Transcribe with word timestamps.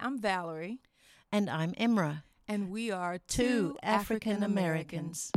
I'm 0.00 0.20
Valarie. 0.20 0.78
And 1.32 1.50
I'm 1.50 1.72
Imra. 1.72 2.22
And 2.46 2.70
we 2.70 2.90
are 2.90 3.18
two, 3.18 3.42
two 3.42 3.78
African 3.82 4.42
Americans. 4.42 5.30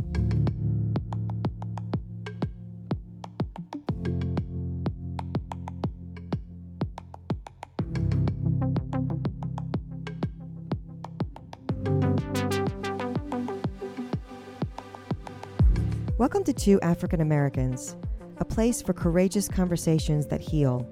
Welcome 16.18 16.44
to 16.44 16.52
Two 16.52 16.80
African 16.82 17.20
Americans, 17.20 17.96
a 18.38 18.44
place 18.44 18.80
for 18.80 18.92
courageous 18.92 19.48
conversations 19.48 20.28
that 20.28 20.40
heal. 20.40 20.88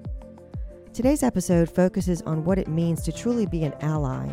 Today's 1.01 1.23
episode 1.23 1.67
focuses 1.67 2.21
on 2.27 2.43
what 2.43 2.59
it 2.59 2.67
means 2.67 3.01
to 3.01 3.11
truly 3.11 3.47
be 3.47 3.63
an 3.63 3.73
ally, 3.81 4.31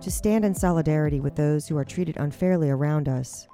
to 0.00 0.10
stand 0.10 0.46
in 0.46 0.54
solidarity 0.54 1.20
with 1.20 1.36
those 1.36 1.68
who 1.68 1.76
are 1.76 1.84
treated 1.84 2.16
unfairly 2.16 2.70
around 2.70 3.06
us. 3.06 3.46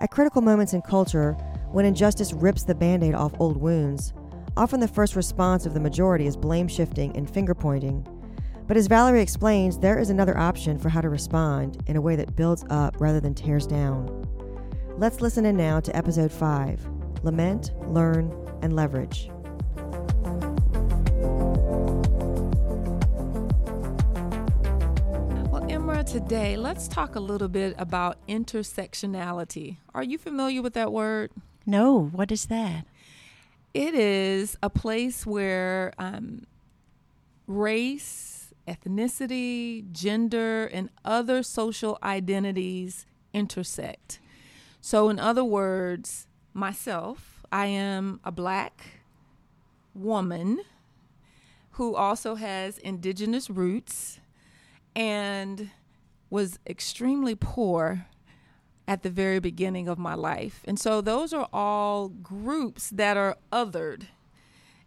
At 0.00 0.10
critical 0.10 0.42
moments 0.42 0.72
in 0.72 0.82
culture, 0.82 1.34
when 1.70 1.84
injustice 1.84 2.32
rips 2.32 2.64
the 2.64 2.74
band 2.74 3.04
aid 3.04 3.14
off 3.14 3.32
old 3.38 3.58
wounds, 3.58 4.12
often 4.56 4.80
the 4.80 4.88
first 4.88 5.14
response 5.14 5.66
of 5.66 5.74
the 5.74 5.78
majority 5.78 6.26
is 6.26 6.36
blame 6.36 6.66
shifting 6.66 7.16
and 7.16 7.30
finger 7.30 7.54
pointing. 7.54 8.04
But 8.66 8.76
as 8.76 8.88
Valarie 8.88 9.22
explains, 9.22 9.78
there 9.78 10.00
is 10.00 10.10
another 10.10 10.36
option 10.36 10.80
for 10.80 10.88
how 10.88 11.00
to 11.00 11.08
respond 11.08 11.80
in 11.86 11.94
a 11.94 12.00
way 12.00 12.16
that 12.16 12.34
builds 12.34 12.64
up 12.70 13.00
rather 13.00 13.20
than 13.20 13.34
tears 13.34 13.68
down. 13.68 14.26
Let's 14.96 15.20
listen 15.20 15.46
in 15.46 15.56
now 15.56 15.78
to 15.78 15.96
episode 15.96 16.32
5 16.32 16.88
Lament, 17.22 17.70
Learn, 17.86 18.32
and 18.62 18.74
Leverage. 18.74 19.30
Today 26.08 26.56
let's 26.56 26.88
talk 26.88 27.16
a 27.16 27.20
little 27.20 27.48
bit 27.48 27.74
about 27.76 28.16
intersectionality. 28.26 29.76
Are 29.94 30.02
you 30.02 30.16
familiar 30.16 30.62
with 30.62 30.72
that 30.72 30.90
word? 30.90 31.30
No, 31.66 32.06
what 32.06 32.32
is 32.32 32.46
that? 32.46 32.86
It 33.74 33.92
is 33.92 34.56
a 34.62 34.70
place 34.70 35.26
where 35.26 35.92
um, 35.98 36.46
race, 37.46 38.54
ethnicity, 38.66 39.92
gender, 39.92 40.64
and 40.68 40.88
other 41.04 41.42
social 41.42 41.98
identities 42.02 43.04
intersect. 43.34 44.18
So, 44.80 45.10
in 45.10 45.20
other 45.20 45.44
words, 45.44 46.26
myself, 46.54 47.44
I 47.52 47.66
am 47.66 48.20
a 48.24 48.32
black 48.32 49.02
woman 49.94 50.60
who 51.72 51.94
also 51.94 52.36
has 52.36 52.78
indigenous 52.78 53.50
roots 53.50 54.20
and 54.96 55.70
was 56.30 56.58
extremely 56.66 57.34
poor 57.34 58.06
at 58.86 59.02
the 59.02 59.10
very 59.10 59.38
beginning 59.38 59.88
of 59.88 59.98
my 59.98 60.14
life. 60.14 60.62
And 60.64 60.78
so 60.78 61.00
those 61.00 61.32
are 61.32 61.48
all 61.52 62.08
groups 62.08 62.90
that 62.90 63.16
are 63.16 63.36
othered. 63.52 64.06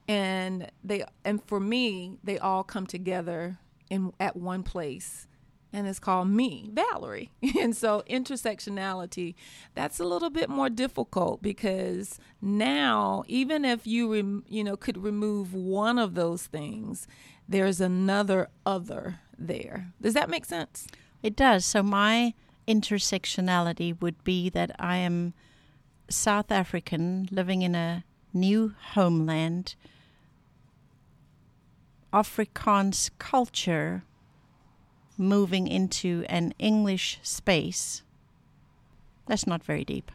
And 0.07 0.71
they 0.83 1.05
and 1.23 1.43
for 1.45 1.59
me, 1.59 2.17
they 2.23 2.37
all 2.37 2.63
come 2.63 2.87
together 2.87 3.59
in 3.89 4.11
at 4.19 4.35
one 4.35 4.63
place 4.63 5.27
and 5.73 5.87
it's 5.87 5.99
called 5.99 6.29
me, 6.29 6.69
Valarie. 6.73 7.29
And 7.59 7.75
so 7.75 8.03
intersectionality, 8.09 9.35
that's 9.75 9.99
a 9.99 10.03
little 10.03 10.29
bit 10.29 10.49
more 10.49 10.69
difficult 10.69 11.41
because 11.41 12.19
now, 12.41 13.23
even 13.27 13.63
if 13.65 13.85
you 13.85 14.11
rem, 14.11 14.43
you 14.47 14.63
know 14.63 14.75
could 14.75 14.97
remove 14.97 15.53
one 15.53 15.99
of 15.99 16.15
those 16.15 16.47
things, 16.47 17.07
there's 17.47 17.79
another 17.79 18.49
other 18.65 19.19
there. 19.37 19.93
Does 20.01 20.13
that 20.13 20.29
make 20.29 20.45
sense? 20.45 20.87
It 21.23 21.35
does. 21.35 21.65
So 21.65 21.83
my 21.83 22.33
intersectionality 22.67 23.99
would 24.01 24.23
be 24.23 24.49
that 24.49 24.71
I 24.79 24.97
am 24.97 25.33
South 26.09 26.51
African 26.51 27.27
living 27.31 27.61
in 27.61 27.75
a 27.75 28.03
new 28.33 28.73
homeland, 28.93 29.75
Afrikaans 32.13 33.09
culture 33.19 34.03
moving 35.17 35.67
into 35.67 36.25
an 36.27 36.53
English 36.59 37.19
space. 37.21 38.03
That's 39.27 39.47
not 39.47 39.63
very 39.63 39.85
deep. 39.85 40.11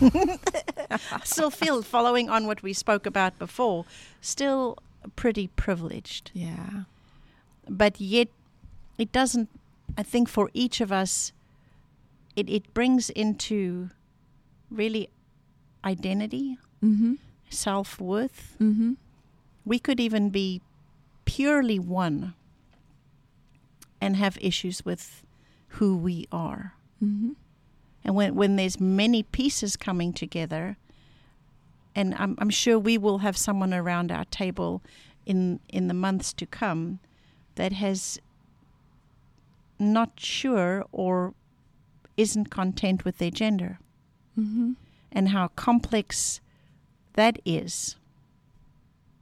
still 1.24 1.50
feel, 1.50 1.82
following 1.82 2.28
on 2.28 2.46
what 2.46 2.62
we 2.62 2.72
spoke 2.72 3.06
about 3.06 3.38
before, 3.38 3.84
still 4.20 4.78
pretty 5.16 5.48
privileged. 5.48 6.30
Yeah. 6.34 6.84
But 7.68 8.00
yet, 8.00 8.28
it 8.98 9.12
doesn't, 9.12 9.48
I 9.96 10.02
think 10.02 10.28
for 10.28 10.50
each 10.54 10.80
of 10.80 10.90
us, 10.90 11.32
it, 12.36 12.48
it 12.50 12.72
brings 12.74 13.10
into 13.10 13.90
really 14.70 15.08
identity, 15.84 16.58
Mm-hmm. 16.82 17.14
self 17.48 17.98
worth. 17.98 18.56
Mm-hmm. 18.60 18.94
We 19.64 19.78
could 19.78 19.98
even 20.00 20.28
be 20.28 20.60
purely 21.24 21.78
one 21.78 22.34
and 24.02 24.16
have 24.16 24.36
issues 24.42 24.84
with 24.84 25.22
who 25.68 25.96
we 25.96 26.26
are. 26.30 26.74
Mm-hmm. 27.02 27.32
And 28.04 28.14
when, 28.14 28.34
when 28.34 28.56
there's 28.56 28.78
many 28.78 29.22
pieces 29.22 29.76
coming 29.76 30.12
together, 30.12 30.76
and 31.94 32.14
I'm, 32.16 32.36
I'm 32.38 32.50
sure 32.50 32.78
we 32.78 32.98
will 32.98 33.18
have 33.18 33.36
someone 33.36 33.72
around 33.72 34.12
our 34.12 34.26
table 34.26 34.82
in, 35.24 35.60
in 35.70 35.88
the 35.88 35.94
months 35.94 36.34
to 36.34 36.44
come 36.44 36.98
that 37.54 37.72
has 37.72 38.18
not 39.92 40.12
sure 40.18 40.84
or 40.92 41.34
isn't 42.16 42.50
content 42.50 43.04
with 43.04 43.18
their 43.18 43.30
gender 43.30 43.78
Mm-hmm. 44.38 44.72
and 45.12 45.28
how 45.28 45.48
complex 45.48 46.40
that 47.12 47.38
is. 47.44 47.94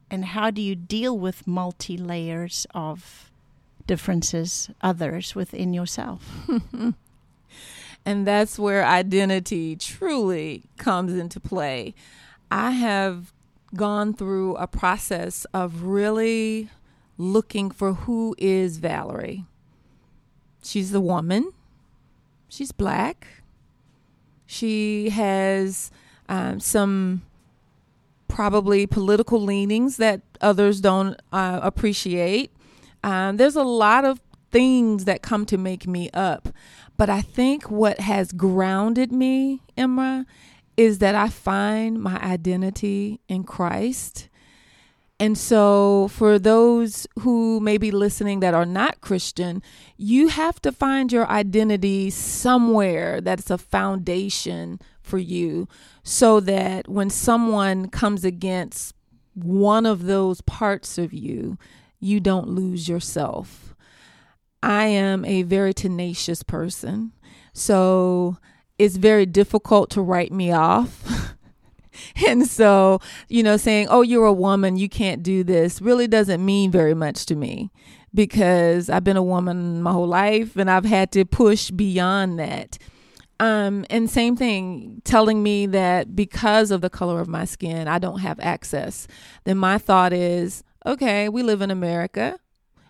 And 0.09 0.25
how 0.25 0.49
do 0.49 0.59
you 0.61 0.75
deal 0.75 1.15
with 1.17 1.45
multi 1.45 1.97
layers 1.97 2.65
of 2.73 3.29
differences, 3.85 4.69
others 4.81 5.35
within 5.35 5.73
yourself? 5.73 6.47
And 8.05 8.27
that's 8.27 8.59
where 8.59 8.85
identity 8.85 9.75
truly 9.75 10.63
comes 10.77 11.13
into 11.13 11.39
play. 11.39 11.93
I 12.51 12.71
have 12.71 13.31
gone 13.75 14.13
through 14.13 14.55
a 14.57 14.67
process 14.67 15.45
of 15.53 15.83
really 15.83 16.69
looking 17.17 17.71
for 17.71 17.93
who 17.93 18.35
is 18.37 18.79
Valarie. 18.79 19.45
She's 20.63 20.91
the 20.91 21.01
woman. 21.01 21.51
She's 22.47 22.71
black. 22.71 23.27
She 24.45 25.09
has 25.09 25.91
um, 26.29 26.59
some 26.59 27.23
probably 28.27 28.87
political 28.87 29.41
leanings 29.41 29.97
that 29.97 30.21
others 30.41 30.81
don't 30.81 31.19
uh, 31.31 31.59
appreciate. 31.61 32.51
Um, 33.03 33.37
there's 33.37 33.55
a 33.55 33.63
lot 33.63 34.05
of 34.05 34.21
things 34.51 35.05
that 35.05 35.21
come 35.21 35.45
to 35.47 35.57
make 35.57 35.87
me 35.87 36.09
up. 36.13 36.49
But 36.95 37.09
I 37.09 37.21
think 37.21 37.69
what 37.69 37.99
has 37.99 38.31
grounded 38.31 39.11
me, 39.11 39.61
Imra, 39.77 40.25
is 40.77 40.99
that 40.99 41.15
I 41.15 41.29
find 41.29 42.01
my 42.01 42.17
identity 42.21 43.19
in 43.27 43.43
Christ. 43.43 44.29
And 45.19 45.37
so, 45.37 46.09
for 46.09 46.37
those 46.37 47.07
who 47.19 47.59
may 47.59 47.77
be 47.77 47.91
listening 47.91 48.39
that 48.41 48.53
are 48.53 48.65
not 48.65 48.99
Christian, 48.99 49.61
you 49.95 50.27
have 50.27 50.61
to 50.63 50.71
find 50.71 51.11
your 51.11 51.29
identity 51.29 52.09
somewhere 52.09 53.21
that's 53.21 53.49
a 53.49 53.57
foundation 53.57 54.79
for 55.01 55.17
you 55.17 55.67
so 56.03 56.39
that 56.41 56.87
when 56.89 57.09
someone 57.09 57.89
comes 57.89 58.25
against 58.25 58.95
one 59.33 59.85
of 59.85 60.03
those 60.05 60.41
parts 60.41 60.97
of 60.97 61.13
you, 61.13 61.57
you 61.99 62.19
don't 62.19 62.49
lose 62.49 62.89
yourself. 62.89 63.75
I 64.61 64.85
am 64.85 65.25
a 65.25 65.43
very 65.43 65.73
tenacious 65.73 66.43
person. 66.43 67.11
So 67.53 68.37
it's 68.79 68.95
very 68.97 69.25
difficult 69.25 69.89
to 69.91 70.01
write 70.01 70.31
me 70.31 70.51
off. 70.51 71.03
and 72.27 72.47
so, 72.47 72.99
you 73.29 73.43
know, 73.43 73.57
saying, 73.57 73.87
oh, 73.89 74.01
you're 74.01 74.25
a 74.25 74.33
woman, 74.33 74.77
you 74.77 74.89
can't 74.89 75.23
do 75.23 75.43
this 75.43 75.81
really 75.81 76.07
doesn't 76.07 76.43
mean 76.43 76.71
very 76.71 76.93
much 76.93 77.25
to 77.27 77.35
me 77.35 77.71
because 78.13 78.89
I've 78.89 79.03
been 79.03 79.17
a 79.17 79.23
woman 79.23 79.81
my 79.81 79.91
whole 79.91 80.07
life 80.07 80.55
and 80.55 80.69
I've 80.69 80.85
had 80.85 81.11
to 81.13 81.25
push 81.25 81.71
beyond 81.71 82.39
that. 82.39 82.77
Um, 83.39 83.85
and 83.89 84.09
same 84.09 84.37
thing, 84.37 85.01
telling 85.03 85.43
me 85.43 85.65
that 85.67 86.15
because 86.15 86.71
of 86.71 86.81
the 86.81 86.89
color 86.89 87.19
of 87.19 87.27
my 87.27 87.45
skin, 87.45 87.87
I 87.87 87.99
don't 87.99 88.19
have 88.19 88.39
access. 88.39 89.07
Then 89.43 89.57
my 89.57 89.77
thought 89.77 90.13
is, 90.13 90.63
okay, 90.85 91.27
we 91.29 91.43
live 91.43 91.61
in 91.61 91.71
America 91.71 92.39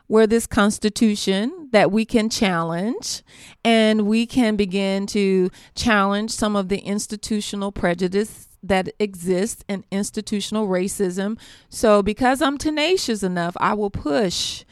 where 0.07 0.27
this 0.27 0.45
constitution 0.45 1.69
that 1.71 1.91
we 1.91 2.05
can 2.05 2.29
challenge 2.29 3.23
and 3.63 4.05
we 4.05 4.25
can 4.25 4.55
begin 4.55 5.07
to 5.07 5.50
challenge 5.75 6.29
some 6.29 6.55
of 6.55 6.69
the 6.69 6.79
institutional 6.79 7.71
prejudice 7.71 8.52
that 8.63 8.89
exists 8.98 9.63
in 9.68 9.83
institutional 9.92 10.68
racism. 10.68 11.38
So 11.69 12.01
because 12.01 12.42
I'm 12.42 12.57
tenacious 12.57 13.21
enough, 13.21 13.56
I 13.60 13.74
will 13.74 13.92
push 13.92 14.63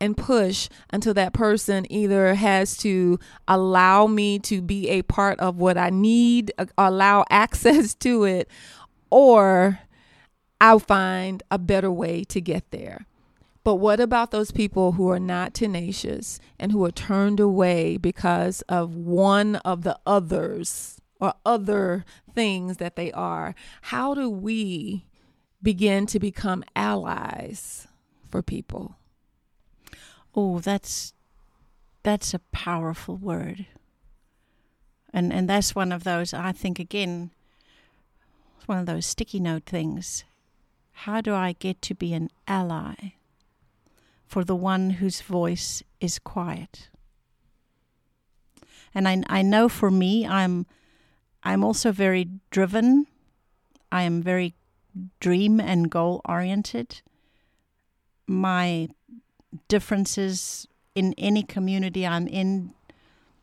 and 0.00 0.16
push 0.16 0.68
until 0.90 1.14
that 1.14 1.32
person 1.32 1.90
either 1.90 2.34
has 2.34 2.76
to 2.78 3.18
allow 3.48 4.06
me 4.06 4.38
to 4.40 4.60
be 4.60 4.88
a 4.88 5.02
part 5.02 5.38
of 5.40 5.56
what 5.56 5.78
I 5.78 5.90
need, 5.90 6.52
uh, 6.58 6.66
allow 6.76 7.24
access 7.30 7.94
to 7.96 8.24
it, 8.24 8.50
or 9.10 9.78
I'll 10.60 10.78
find 10.78 11.42
a 11.50 11.58
better 11.58 11.90
way 11.90 12.24
to 12.24 12.40
get 12.40 12.70
there. 12.70 13.06
But 13.64 13.76
what 13.76 13.98
about 13.98 14.30
those 14.30 14.52
people 14.52 14.92
who 14.92 15.10
are 15.10 15.18
not 15.18 15.54
tenacious 15.54 16.38
and 16.58 16.70
who 16.70 16.84
are 16.84 16.92
turned 16.92 17.40
away 17.40 17.96
because 17.96 18.62
of 18.68 18.94
one 18.94 19.56
of 19.56 19.82
the 19.82 19.98
others 20.06 21.00
or 21.20 21.34
other 21.44 22.04
things 22.34 22.76
that 22.78 22.96
they 22.96 23.12
are? 23.12 23.54
How 23.82 24.14
do 24.14 24.28
we 24.28 25.06
begin 25.62 26.06
to 26.06 26.18
become 26.18 26.64
allies 26.74 27.88
for 28.28 28.42
people? 28.42 28.96
Oh, 30.34 30.60
that's 30.60 31.12
that's 32.02 32.34
a 32.34 32.38
powerful 32.38 33.16
word. 33.16 33.66
And 35.12 35.32
and 35.32 35.48
that's 35.48 35.74
one 35.74 35.92
of 35.92 36.04
those 36.04 36.34
I 36.34 36.52
think 36.52 36.78
again 36.78 37.30
it's 38.56 38.68
one 38.68 38.78
of 38.78 38.86
those 38.86 39.06
sticky 39.06 39.40
note 39.40 39.64
things. 39.64 40.24
How 40.92 41.20
do 41.20 41.34
I 41.34 41.52
get 41.52 41.82
to 41.82 41.94
be 41.94 42.12
an 42.14 42.30
ally? 42.48 43.12
for 44.26 44.44
the 44.44 44.56
one 44.56 44.90
whose 44.90 45.20
voice 45.22 45.82
is 46.00 46.18
quiet. 46.18 46.88
And 48.94 49.06
I, 49.06 49.22
I 49.28 49.42
know 49.42 49.68
for 49.68 49.90
me, 49.90 50.26
I'm, 50.26 50.66
I'm 51.46 51.62
also 51.62 51.92
very 51.92 52.28
driven. 52.50 53.06
I 53.92 54.02
am 54.02 54.20
very 54.20 54.56
dream 55.20 55.60
and 55.60 55.88
goal 55.88 56.20
oriented. 56.28 57.02
My 58.26 58.88
differences 59.68 60.66
in 60.96 61.14
any 61.16 61.44
community 61.44 62.04
I'm 62.04 62.26
in 62.26 62.74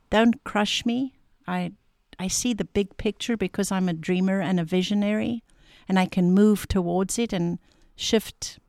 don't 0.09 0.44
crush 0.44 0.85
me. 0.85 1.13
I 1.47 1.71
I 2.19 2.27
see 2.27 2.53
the 2.53 2.65
big 2.65 2.97
picture 2.97 3.38
because 3.38 3.71
I'm 3.71 3.88
a 3.88 3.94
dreamer 3.94 4.41
and 4.41 4.59
a 4.59 4.65
visionary 4.65 5.41
and 5.88 5.97
I 5.97 6.05
can 6.05 6.33
move 6.33 6.67
towards 6.67 7.17
it 7.17 7.31
and 7.31 7.57
shift 7.95 8.59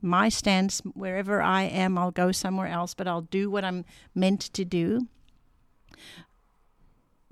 my 0.00 0.28
stance 0.28 0.80
wherever 0.94 1.42
I 1.42 1.62
am, 1.62 1.98
I'll 1.98 2.12
go 2.12 2.30
somewhere 2.30 2.68
else, 2.68 2.94
but 2.94 3.08
I'll 3.08 3.22
do 3.22 3.50
what 3.50 3.64
I'm 3.64 3.84
meant 4.14 4.40
to 4.54 4.64
do. 4.64 5.08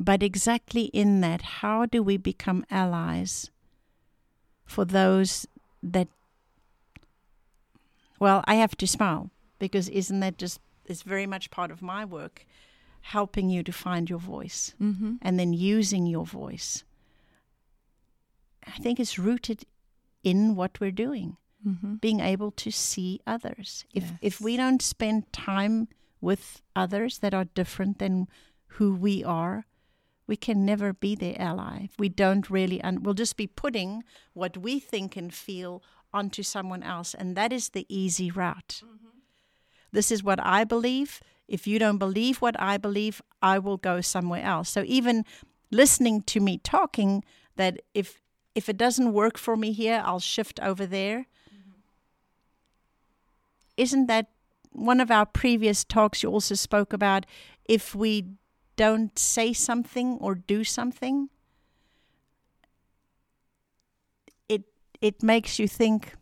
But 0.02 0.22
exactly 0.22 0.84
in 0.84 1.20
that, 1.20 1.42
how 1.60 1.84
do 1.84 2.02
we 2.02 2.16
become 2.16 2.64
allies 2.70 3.50
for 4.64 4.86
those 4.86 5.46
that, 5.82 6.08
well, 8.18 8.42
I 8.46 8.54
have 8.54 8.74
to 8.78 8.86
smile 8.86 9.30
because 9.58 9.90
isn't 9.90 10.20
that 10.20 10.38
just, 10.38 10.58
it's 10.86 11.02
very 11.02 11.26
much 11.26 11.50
part 11.50 11.70
of 11.70 11.82
my 11.82 12.06
work, 12.06 12.46
helping 13.02 13.50
you 13.50 13.62
to 13.62 13.72
find 13.72 14.08
your 14.08 14.18
voice 14.18 14.72
mm-hmm. 14.80 15.16
and 15.20 15.38
then 15.38 15.52
using 15.52 16.06
your 16.06 16.24
voice. 16.24 16.82
I 18.66 18.78
think 18.78 18.98
it's 18.98 19.18
rooted 19.18 19.66
in 20.24 20.56
what 20.56 20.80
we're 20.80 20.90
doing 20.92 21.36
mm-hmm. 21.66 21.96
being 21.96 22.20
able 22.20 22.52
to 22.52 22.70
see 22.70 23.20
others. 23.26 23.84
If 23.92 24.04
yes. 24.04 24.12
if 24.22 24.40
we 24.40 24.56
don't 24.56 24.80
spend 24.80 25.30
time 25.32 25.88
with 26.22 26.62
others 26.74 27.18
that 27.18 27.34
are 27.34 27.44
different 27.44 27.98
than 27.98 28.28
who 28.78 28.94
we 28.94 29.24
are, 29.24 29.66
we 30.30 30.36
can 30.36 30.64
never 30.64 30.92
be 30.92 31.14
their 31.14 31.34
ally. 31.38 31.88
We 31.98 32.08
don't 32.08 32.48
really, 32.48 32.80
and 32.80 33.04
we'll 33.04 33.14
just 33.14 33.36
be 33.36 33.46
putting 33.46 34.04
what 34.32 34.56
we 34.56 34.78
think 34.78 35.16
and 35.16 35.34
feel 35.34 35.82
onto 36.14 36.42
someone 36.42 36.82
else, 36.82 37.12
and 37.12 37.36
that 37.36 37.52
is 37.52 37.70
the 37.70 37.84
easy 37.88 38.30
route. 38.30 38.80
Mm-hmm. 38.82 39.08
This 39.92 40.10
is 40.10 40.22
what 40.22 40.38
I 40.42 40.64
believe. 40.64 41.20
If 41.48 41.66
you 41.66 41.78
don't 41.78 41.98
believe 41.98 42.40
what 42.40 42.58
I 42.60 42.78
believe, 42.78 43.20
I 43.42 43.58
will 43.58 43.76
go 43.76 44.00
somewhere 44.00 44.42
else. 44.42 44.68
So 44.70 44.84
even 44.86 45.24
listening 45.70 46.22
to 46.22 46.40
me 46.40 46.58
talking, 46.58 47.24
that 47.56 47.82
if 47.92 48.22
if 48.54 48.68
it 48.68 48.76
doesn't 48.76 49.12
work 49.12 49.36
for 49.36 49.56
me 49.56 49.72
here, 49.72 50.02
I'll 50.04 50.20
shift 50.20 50.58
over 50.60 50.86
there 50.86 51.26
isn't 53.80 54.06
that 54.08 54.26
one 54.72 55.00
of 55.00 55.10
our 55.10 55.24
previous 55.24 55.84
talks? 55.84 56.22
You 56.22 56.30
also 56.30 56.54
spoke 56.54 56.92
about 56.92 57.24
if 57.64 57.94
we 57.94 58.26
don't 58.80 59.18
say 59.18 59.52
something 59.52 60.16
or 60.22 60.34
do 60.34 60.64
something, 60.64 61.28
it 64.48 64.64
it 65.02 65.22
makes 65.22 65.58
you 65.58 65.68
think. 65.68 66.14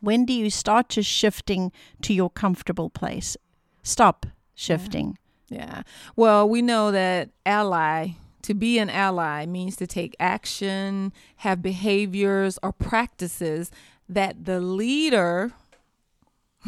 When 0.00 0.24
do 0.24 0.32
you 0.32 0.48
start 0.48 0.90
just 0.90 1.10
shifting 1.10 1.72
to 2.02 2.14
your 2.14 2.30
comfortable 2.30 2.88
place? 2.88 3.36
Stop 3.82 4.26
shifting. 4.54 5.18
Yeah. 5.50 5.58
yeah. 5.58 5.82
Well, 6.16 6.48
we 6.48 6.62
know 6.62 6.90
that 6.90 7.30
ally 7.44 8.14
to 8.42 8.54
be 8.54 8.78
an 8.78 8.88
ally 8.88 9.44
means 9.44 9.76
to 9.76 9.86
take 9.86 10.16
action, 10.18 11.12
have 11.38 11.60
behaviors 11.60 12.58
or 12.62 12.72
practices 12.72 13.70
that 14.08 14.46
the 14.46 14.60
leader 14.60 15.52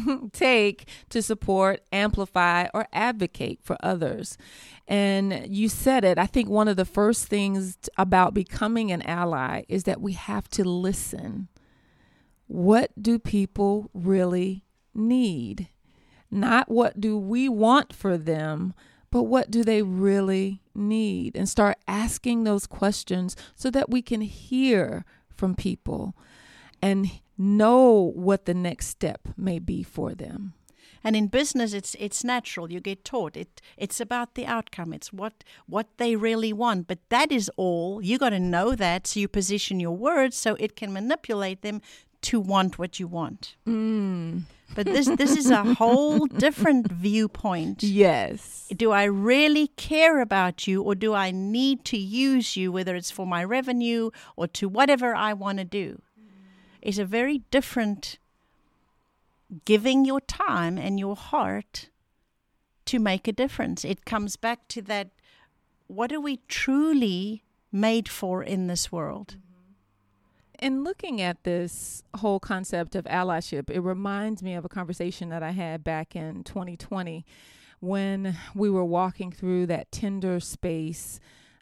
take 0.33 0.87
to 1.09 1.21
support, 1.21 1.81
amplify, 1.91 2.67
or 2.73 2.87
advocate 2.93 3.59
for 3.61 3.77
others. 3.81 4.37
And 4.87 5.47
you 5.47 5.69
said 5.69 6.03
it. 6.03 6.17
I 6.17 6.25
think 6.25 6.49
one 6.49 6.67
of 6.67 6.77
the 6.77 6.85
first 6.85 7.27
things 7.27 7.77
about 7.97 8.33
becoming 8.33 8.91
an 8.91 9.01
ally 9.03 9.63
is 9.69 9.83
that 9.83 10.01
we 10.01 10.13
have 10.13 10.49
to 10.49 10.63
listen. 10.63 11.47
What 12.47 12.91
do 13.01 13.17
people 13.17 13.89
really 13.93 14.65
need? 14.93 15.69
Not 16.29 16.69
what 16.69 16.99
do 16.99 17.17
we 17.17 17.49
want 17.49 17.93
for 17.93 18.17
them, 18.17 18.73
but 19.11 19.23
what 19.23 19.51
do 19.51 19.63
they 19.63 19.81
really 19.81 20.61
need? 20.73 21.35
And 21.35 21.47
start 21.47 21.77
asking 21.87 22.43
those 22.43 22.67
questions 22.67 23.35
so 23.55 23.69
that 23.71 23.89
we 23.89 24.01
can 24.01 24.21
hear 24.21 25.05
from 25.35 25.55
people 25.55 26.15
and 26.81 27.09
know 27.41 28.11
what 28.15 28.45
the 28.45 28.53
next 28.53 28.87
step 28.87 29.27
may 29.35 29.59
be 29.59 29.83
for 29.83 30.13
them. 30.13 30.53
And 31.03 31.15
in 31.15 31.27
business, 31.27 31.73
it's 31.73 31.95
it's 31.99 32.23
natural. 32.23 32.71
You 32.71 32.79
get 32.79 33.03
taught 33.03 33.35
it. 33.35 33.59
It's 33.75 33.99
about 33.99 34.35
the 34.35 34.45
outcome. 34.45 34.93
It's 34.93 35.11
what 35.11 35.43
what 35.65 35.87
they 35.97 36.15
really 36.15 36.53
want. 36.53 36.87
But 36.87 36.99
that 37.09 37.31
is 37.31 37.49
all. 37.57 38.01
You 38.03 38.19
got 38.19 38.29
to 38.29 38.39
know 38.39 38.75
that, 38.75 39.07
so 39.07 39.19
you 39.19 39.27
position 39.27 39.79
your 39.79 39.97
words 39.97 40.37
so 40.37 40.55
it 40.59 40.75
can 40.75 40.93
manipulate 40.93 41.63
them 41.63 41.81
to 42.21 42.39
want 42.39 42.77
what 42.77 42.99
you 42.99 43.07
want. 43.07 43.55
Mm. 43.67 44.43
But 44.75 44.85
this 44.85 45.07
this 45.07 45.35
is 45.35 45.49
a 45.49 45.73
whole 45.81 46.27
different 46.27 46.91
viewpoint. 46.91 47.81
Yes. 47.81 48.71
Do 48.75 48.91
I 48.91 49.05
really 49.05 49.67
care 49.69 50.21
about 50.21 50.67
you, 50.67 50.83
or 50.83 50.93
do 50.93 51.13
I 51.15 51.31
need 51.31 51.83
to 51.85 51.97
use 51.97 52.55
you, 52.55 52.71
whether 52.71 52.95
it's 52.95 53.11
for 53.11 53.25
my 53.25 53.43
revenue 53.43 54.11
or 54.35 54.47
to 54.47 54.69
whatever 54.69 55.15
I 55.15 55.33
want 55.33 55.57
to 55.57 55.65
do? 55.65 56.01
Is 56.81 56.99
a 56.99 57.05
very 57.05 57.39
different 57.51 58.17
giving 59.65 60.05
your 60.05 60.21
time 60.21 60.77
and 60.77 60.99
your 60.99 61.15
heart 61.15 61.89
to 62.85 62.99
make 62.99 63.27
a 63.27 63.31
difference. 63.31 63.83
It 63.85 64.05
comes 64.05 64.35
back 64.35 64.67
to 64.69 64.81
that 64.83 65.09
what 65.87 66.11
are 66.11 66.21
we 66.21 66.39
truly 66.47 67.43
made 67.71 68.07
for 68.07 68.43
in 68.43 68.67
this 68.67 68.91
world? 68.91 69.35
Mm-hmm. 69.37 70.65
In 70.65 70.83
looking 70.83 71.21
at 71.21 71.43
this 71.43 72.03
whole 72.17 72.39
concept 72.39 72.95
of 72.95 73.05
allyship, 73.05 73.69
it 73.69 73.81
reminds 73.81 74.41
me 74.41 74.53
of 74.53 74.63
a 74.63 74.69
conversation 74.69 75.29
that 75.29 75.43
I 75.43 75.51
had 75.51 75.83
back 75.83 76.15
in 76.15 76.43
2020 76.43 77.25
when 77.81 78.37
we 78.53 78.69
were 78.69 78.85
walking 78.85 79.31
through 79.31 79.65
that 79.65 79.91
tender 79.91 80.39
space 80.39 81.19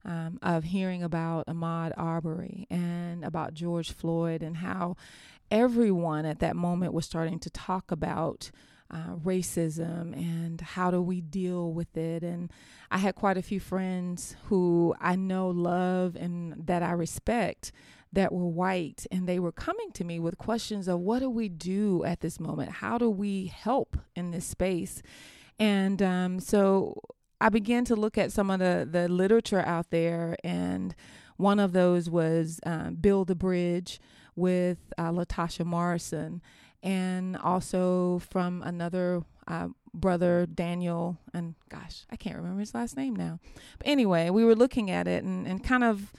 um, 0.09 0.39
of 0.41 0.63
hearing 0.63 1.03
about 1.03 1.45
Ahmaud 1.45 1.93
Arbery 1.95 2.65
and 2.69 3.23
about 3.23 3.53
George 3.53 3.91
Floyd 3.91 4.41
and 4.41 4.57
how 4.57 4.97
everyone 5.51 6.25
at 6.25 6.39
that 6.39 6.55
moment 6.55 6.93
was 6.93 7.05
starting 7.05 7.39
to 7.39 7.49
talk 7.51 7.91
about 7.91 8.49
uh, 8.91 9.15
racism 9.23 10.13
and 10.13 10.59
how 10.61 10.89
do 10.89 10.99
we 10.99 11.21
deal 11.21 11.71
with 11.71 11.95
it. 11.95 12.23
And 12.23 12.51
I 12.89 12.97
had 12.97 13.13
quite 13.13 13.37
a 13.37 13.43
few 13.43 13.59
friends 13.59 14.35
who 14.45 14.95
I 14.99 15.15
know 15.15 15.49
love 15.49 16.15
and 16.15 16.55
that 16.65 16.81
I 16.81 16.91
respect 16.91 17.71
that 18.11 18.31
were 18.31 18.47
white, 18.47 19.05
and 19.11 19.29
they 19.29 19.37
were 19.37 19.51
coming 19.51 19.91
to 19.91 20.03
me 20.03 20.19
with 20.19 20.39
questions 20.39 20.87
of 20.87 20.99
what 20.99 21.19
do 21.19 21.29
we 21.29 21.47
do 21.47 22.03
at 22.03 22.21
this 22.21 22.39
moment? 22.39 22.71
How 22.71 22.97
do 22.97 23.07
we 23.07 23.45
help 23.45 23.97
in 24.15 24.31
this 24.31 24.45
space? 24.45 25.03
And 25.59 26.01
um, 26.01 26.39
so 26.39 26.99
I 27.41 27.49
began 27.49 27.85
to 27.85 27.95
look 27.95 28.17
at 28.17 28.31
some 28.31 28.49
of 28.49 28.59
the, 28.59 28.87
the 28.89 29.07
literature 29.07 29.61
out 29.61 29.91
there, 29.91 30.35
and 30.43 30.93
one 31.37 31.59
of 31.59 31.71
those 31.71 32.09
was 32.09 32.59
uh, 32.65 32.89
Build 32.89 33.31
a 33.31 33.35
Bridge 33.35 33.99
with 34.35 34.77
uh, 34.97 35.11
Latasha 35.11 35.65
Morrison, 35.65 36.41
and 36.83 37.37
also 37.37 38.19
from 38.29 38.61
another 38.63 39.23
uh, 39.47 39.69
brother, 39.93 40.45
Daniel, 40.45 41.17
and 41.33 41.55
gosh, 41.69 42.05
I 42.09 42.15
can't 42.15 42.35
remember 42.35 42.59
his 42.59 42.73
last 42.73 42.97
name 42.97 43.15
now. 43.15 43.39
But 43.77 43.87
anyway, 43.87 44.29
we 44.29 44.43
were 44.43 44.55
looking 44.55 44.91
at 44.91 45.07
it, 45.07 45.23
and, 45.23 45.47
and 45.47 45.63
kind 45.63 45.83
of 45.83 46.11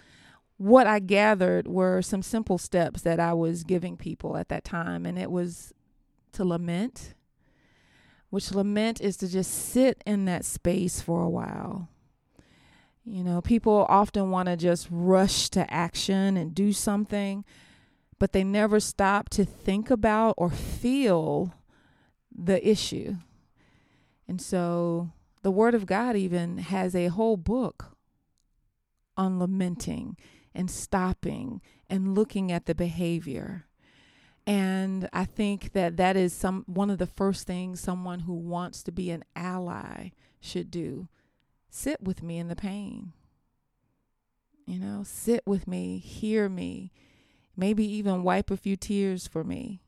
what 0.56 0.86
I 0.86 0.98
gathered 0.98 1.66
were 1.68 2.02
some 2.02 2.22
simple 2.22 2.58
steps 2.58 3.02
that 3.02 3.20
I 3.20 3.32
was 3.32 3.64
giving 3.64 3.96
people 3.96 4.36
at 4.36 4.48
that 4.48 4.64
time, 4.64 5.06
and 5.06 5.18
it 5.18 5.30
was 5.30 5.72
to 6.32 6.44
lament 6.44 7.14
which 8.30 8.52
lament 8.52 9.00
is 9.00 9.16
to 9.18 9.28
just 9.28 9.50
sit 9.50 10.02
in 10.06 10.24
that 10.24 10.44
space 10.44 11.00
for 11.00 11.22
a 11.22 11.28
while. 11.28 11.88
You 13.04 13.24
know, 13.24 13.40
people 13.40 13.86
often 13.88 14.30
want 14.30 14.46
to 14.48 14.56
just 14.56 14.86
rush 14.90 15.48
to 15.50 15.72
action 15.72 16.36
and 16.36 16.54
do 16.54 16.72
something, 16.72 17.44
but 18.18 18.32
they 18.32 18.44
never 18.44 18.78
stop 18.78 19.28
to 19.30 19.44
think 19.44 19.90
about 19.90 20.34
or 20.36 20.50
feel 20.50 21.54
the 22.32 22.66
issue. 22.66 23.16
And 24.28 24.40
so 24.40 25.10
the 25.42 25.50
Word 25.50 25.74
of 25.74 25.86
God 25.86 26.16
even 26.16 26.58
has 26.58 26.94
a 26.94 27.08
whole 27.08 27.36
book 27.36 27.96
on 29.16 29.38
lamenting 29.38 30.16
and 30.54 30.70
stopping 30.70 31.60
and 31.88 32.14
looking 32.14 32.52
at 32.52 32.66
the 32.66 32.74
behavior. 32.74 33.66
And 34.50 35.08
I 35.12 35.26
think 35.26 35.74
that 35.74 35.96
that 35.98 36.16
is 36.16 36.32
some 36.32 36.64
one 36.66 36.90
of 36.90 36.98
the 36.98 37.06
first 37.06 37.46
things 37.46 37.78
someone 37.78 38.18
who 38.18 38.34
wants 38.34 38.82
to 38.82 38.90
be 38.90 39.12
an 39.12 39.22
ally 39.36 40.08
should 40.40 40.72
do. 40.72 41.06
Sit 41.68 42.02
with 42.02 42.20
me 42.20 42.36
in 42.36 42.48
the 42.48 42.56
pain. 42.56 43.12
You 44.66 44.80
know, 44.80 45.04
sit 45.04 45.44
with 45.46 45.68
me, 45.68 45.98
hear 45.98 46.48
me, 46.48 46.90
maybe 47.56 47.84
even 47.84 48.24
wipe 48.24 48.50
a 48.50 48.56
few 48.56 48.74
tears 48.74 49.28
for 49.28 49.44
me. 49.44 49.82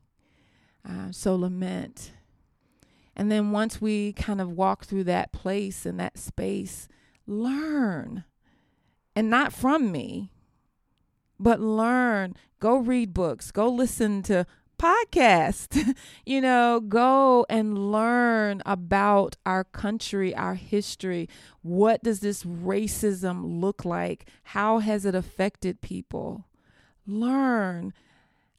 Uh, 0.89 1.11
so 1.11 1.35
lament. 1.35 2.13
And 3.17 3.29
then 3.29 3.51
once 3.51 3.81
we 3.81 4.13
kind 4.13 4.39
of 4.39 4.51
walk 4.51 4.85
through 4.85 5.03
that 5.03 5.33
place 5.33 5.85
and 5.85 5.99
that 5.99 6.17
space, 6.17 6.87
learn. 7.27 8.23
And 9.13 9.29
not 9.29 9.51
from 9.51 9.91
me, 9.91 10.31
but 11.39 11.59
learn. 11.59 12.35
Go 12.59 12.77
read 12.77 13.13
books. 13.13 13.51
Go 13.51 13.67
listen 13.67 14.21
to 14.23 14.45
podcasts. 14.83 15.95
you 16.25 16.41
know, 16.41 16.79
go 16.79 17.45
and 17.49 17.91
learn 17.91 18.61
about 18.65 19.35
our 19.45 19.63
country, 19.63 20.35
our 20.35 20.55
history. 20.55 21.29
What 21.61 22.03
does 22.03 22.19
this 22.19 22.43
racism 22.43 23.61
look 23.61 23.85
like? 23.85 24.27
How 24.43 24.79
has 24.79 25.05
it 25.05 25.15
affected 25.15 25.81
people? 25.81 26.45
Learn. 27.07 27.93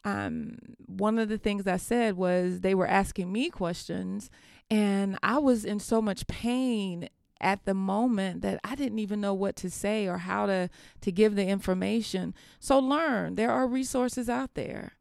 Um, 0.04 0.58
one 0.86 1.18
of 1.18 1.28
the 1.28 1.38
things 1.38 1.66
I 1.66 1.78
said 1.78 2.16
was 2.16 2.60
they 2.60 2.74
were 2.74 2.86
asking 2.86 3.32
me 3.32 3.48
questions, 3.48 4.30
and 4.70 5.18
I 5.22 5.38
was 5.38 5.64
in 5.64 5.80
so 5.80 6.02
much 6.02 6.26
pain 6.26 7.08
at 7.44 7.66
the 7.66 7.74
moment 7.74 8.40
that 8.40 8.58
I 8.64 8.74
didn't 8.74 8.98
even 8.98 9.20
know 9.20 9.34
what 9.34 9.54
to 9.56 9.70
say 9.70 10.08
or 10.08 10.18
how 10.18 10.46
to 10.46 10.70
to 11.02 11.12
give 11.12 11.36
the 11.36 11.46
information. 11.46 12.34
So 12.58 12.78
learn. 12.78 13.36
There 13.36 13.52
are 13.52 13.68
resources 13.68 14.28
out 14.28 14.54
there, 14.54 14.94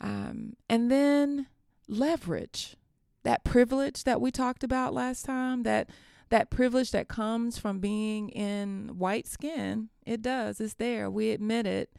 um, 0.00 0.54
and 0.70 0.90
then 0.90 1.48
leverage 1.88 2.76
that 3.24 3.44
privilege 3.44 4.04
that 4.04 4.20
we 4.20 4.30
talked 4.30 4.64
about 4.64 4.94
last 4.94 5.24
time. 5.24 5.64
That 5.64 5.90
that 6.30 6.48
privilege 6.48 6.92
that 6.92 7.08
comes 7.08 7.58
from 7.58 7.80
being 7.80 8.30
in 8.30 8.92
white 8.96 9.26
skin. 9.26 9.90
It 10.06 10.22
does. 10.22 10.60
It's 10.60 10.74
there. 10.74 11.10
We 11.10 11.30
admit 11.32 11.66
it. 11.66 11.90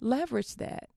Leverage 0.00 0.54
that 0.56 0.88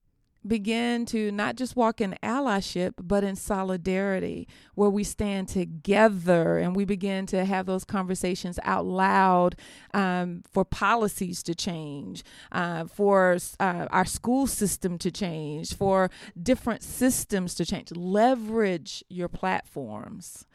begin 0.46 1.06
to 1.08 1.32
not 1.32 1.56
just 1.56 1.76
walk 1.76 2.02
in 2.02 2.16
allyship, 2.22 2.94
but 3.02 3.24
in 3.24 3.36
solidarity, 3.36 4.48
where 4.76 4.90
we 4.90 5.04
stand 5.04 5.48
together 5.48 6.58
and 6.58 6.76
we 6.76 6.86
begin 6.86 7.26
to 7.28 7.46
have 7.46 7.66
those 7.66 7.84
conversations 7.84 8.60
out 8.64 8.86
loud 8.86 9.56
um, 9.94 10.44
for 10.52 10.66
policies 10.66 11.44
to 11.44 11.56
change, 11.56 12.24
uh, 12.52 12.86
for 12.86 13.38
uh, 13.60 13.88
our 13.90 14.06
school 14.06 14.48
system 14.48 14.98
to 14.98 15.12
change, 15.12 15.76
for 15.76 16.10
different 16.42 16.84
systems 16.84 17.56
to 17.56 17.66
change. 17.66 17.92
Leverage 17.92 19.04
your 19.10 19.30
platforms. 19.30 20.46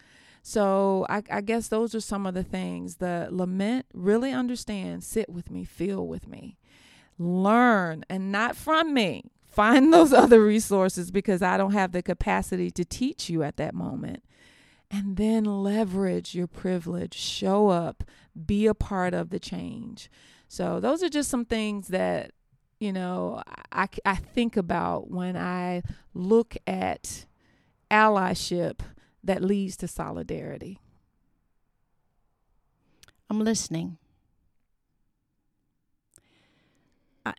So 0.42 1.04
I, 1.10 1.22
I, 1.30 1.40
guess 1.42 1.68
those 1.68 1.94
are 1.94 2.00
some 2.00 2.24
of 2.24 2.32
the 2.32 2.44
things. 2.44 2.96
The 2.96 3.28
lament, 3.30 3.86
really 3.92 4.32
understand, 4.32 5.04
sit 5.04 5.28
with 5.28 5.50
me, 5.50 5.64
feel 5.64 6.06
with 6.06 6.26
me, 6.26 6.56
learn, 7.18 8.04
and 8.08 8.32
not 8.32 8.56
from 8.56 8.94
me 8.94 9.30
find 9.58 9.92
those 9.92 10.12
other 10.12 10.42
resources 10.42 11.10
because 11.10 11.42
I 11.42 11.56
don't 11.56 11.72
have 11.72 11.90
the 11.90 12.02
capacity 12.02 12.70
to 12.70 12.84
teach 12.84 13.28
you 13.28 13.42
at 13.42 13.56
that 13.56 13.74
moment. 13.74 14.22
And 14.90 15.16
then 15.16 15.44
leverage 15.44 16.34
your 16.34 16.46
privilege, 16.46 17.12
show 17.14 17.68
up, 17.68 18.04
be 18.46 18.66
a 18.66 18.72
part 18.72 19.12
of 19.12 19.28
the 19.28 19.40
change. 19.40 20.10
So, 20.46 20.80
those 20.80 21.02
are 21.02 21.10
just 21.10 21.28
some 21.28 21.44
things 21.44 21.88
that, 21.88 22.30
you 22.80 22.90
know, 22.90 23.42
I, 23.70 23.88
I 24.06 24.14
think 24.14 24.56
about 24.56 25.10
when 25.10 25.36
I 25.36 25.82
look 26.14 26.56
at 26.66 27.26
allyship 27.90 28.78
that 29.22 29.44
leads 29.44 29.76
to 29.78 29.88
solidarity. 29.88 30.78
I'm 33.28 33.40
listening. 33.40 33.98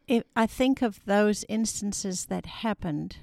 I, 0.10 0.24
I 0.36 0.46
think 0.46 0.82
of 0.82 1.04
those 1.06 1.46
instances 1.48 2.26
that 2.26 2.46
happened. 2.46 3.18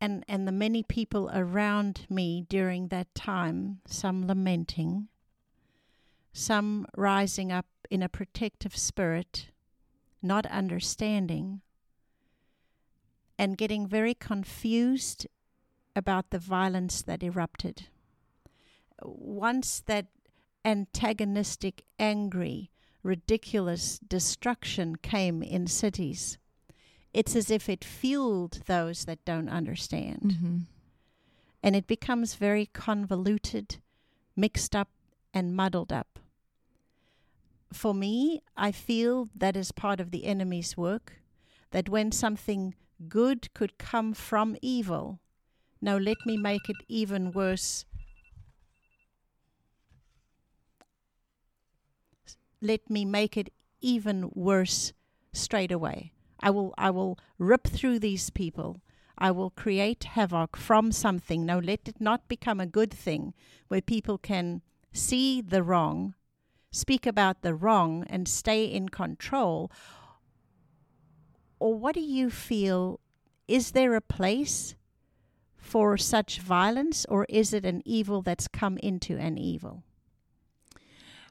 And 0.00 0.24
and 0.28 0.46
the 0.46 0.52
many 0.52 0.82
people 0.82 1.30
around 1.32 2.06
me 2.10 2.44
during 2.48 2.88
that 2.88 3.14
time 3.14 3.80
some 3.86 4.26
lamenting 4.26 5.08
some 6.32 6.86
rising 6.94 7.50
up 7.50 7.64
in 7.88 8.02
a 8.02 8.08
protective 8.10 8.76
spirit 8.76 9.46
not 10.20 10.44
understanding 10.46 11.62
and 13.38 13.56
getting 13.56 13.86
very 13.86 14.14
confused 14.14 15.26
about 15.94 16.30
the 16.30 16.38
violence 16.38 17.02
that 17.02 17.22
erupted. 17.22 17.88
Once 19.02 19.80
that 19.86 20.06
antagonistic 20.64 21.84
angry 21.98 22.70
ridiculous 23.06 23.98
destruction 24.00 24.96
came 24.96 25.42
in 25.42 25.66
cities, 25.66 26.38
it's 27.14 27.36
as 27.36 27.50
if 27.50 27.68
it 27.68 27.84
fueled 27.84 28.60
those 28.66 29.04
that 29.04 29.24
don't 29.24 29.48
understand. 29.48 30.20
Mm-hmm. 30.34 30.58
And 31.62 31.76
it 31.76 31.86
becomes 31.86 32.34
very 32.34 32.66
convoluted, 32.66 33.76
mixed 34.36 34.76
up, 34.76 34.88
and 35.32 35.56
muddled 35.56 35.92
up. 35.92 36.18
For 37.72 37.94
me, 37.94 38.42
I 38.56 38.72
feel 38.72 39.28
that 39.34 39.56
is 39.56 39.72
part 39.72 40.00
of 40.00 40.10
the 40.10 40.26
enemy's 40.26 40.76
work, 40.76 41.14
that 41.70 41.88
when 41.88 42.12
something 42.12 42.74
good 43.08 43.52
could 43.54 43.78
come 43.78 44.14
from 44.14 44.56
evil, 44.60 45.20
now 45.80 45.96
let 45.96 46.18
me 46.26 46.36
make 46.36 46.68
it 46.68 46.76
even 46.88 47.32
worse 47.32 47.84
let 52.60 52.88
me 52.88 53.04
make 53.04 53.36
it 53.36 53.52
even 53.80 54.30
worse 54.34 54.92
straight 55.32 55.72
away. 55.72 56.12
I 56.40 56.50
will 56.50 56.74
I 56.76 56.90
will 56.90 57.18
rip 57.38 57.66
through 57.66 57.98
these 57.98 58.30
people. 58.30 58.80
I 59.18 59.30
will 59.30 59.50
create 59.50 60.04
havoc 60.04 60.56
from 60.56 60.92
something. 60.92 61.46
Now 61.46 61.58
let 61.58 61.88
it 61.88 62.00
not 62.00 62.28
become 62.28 62.60
a 62.60 62.66
good 62.66 62.92
thing 62.92 63.32
where 63.68 63.80
people 63.80 64.18
can 64.18 64.62
see 64.92 65.40
the 65.40 65.62
wrong, 65.62 66.14
speak 66.70 67.06
about 67.06 67.42
the 67.42 67.54
wrong 67.54 68.04
and 68.08 68.28
stay 68.28 68.64
in 68.64 68.90
control. 68.90 69.70
Or 71.58 71.74
what 71.74 71.94
do 71.94 72.02
you 72.02 72.28
feel 72.28 73.00
is 73.48 73.70
there 73.70 73.94
a 73.94 74.00
place 74.00 74.74
for 75.56 75.96
such 75.96 76.40
violence 76.40 77.06
or 77.08 77.24
is 77.28 77.52
it 77.52 77.64
an 77.64 77.82
evil 77.84 78.20
that's 78.20 78.48
come 78.48 78.76
into 78.78 79.16
an 79.16 79.38
evil? 79.38 79.82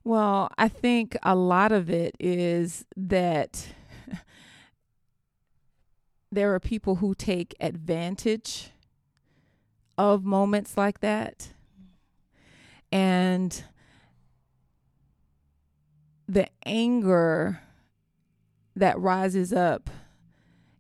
Well, 0.06 0.52
I 0.56 0.68
think 0.68 1.18
a 1.24 1.36
lot 1.36 1.72
of 1.72 1.90
it 1.90 2.16
is 2.20 2.86
that 2.96 3.70
there 6.32 6.54
are 6.54 6.60
people 6.60 6.98
who 6.98 7.16
take 7.16 7.56
advantage 7.60 8.70
of 9.98 10.24
moments 10.24 10.78
like 10.78 11.00
that. 11.00 11.50
And 12.92 13.64
the 16.28 16.50
anger 16.68 17.62
that 18.76 19.00
rises 19.00 19.52
up 19.52 19.90